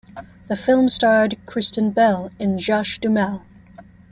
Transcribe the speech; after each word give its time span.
The 0.47 0.55
film 0.55 0.89
starred 0.89 1.37
Kristen 1.45 1.91
Bell 1.91 2.31
and 2.39 2.57
Josh 2.57 2.99
Duhamel. 2.99 3.43